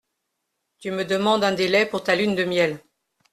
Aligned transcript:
Tu 0.79 0.89
me 0.89 1.05
demandes 1.05 1.43
un 1.43 1.51
délai 1.51 1.85
pour 1.85 2.03
ta 2.03 2.15
lune 2.15 2.33
de 2.33 2.43
miel. 2.43 2.83